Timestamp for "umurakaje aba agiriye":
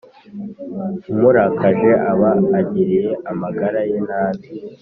1.11-3.11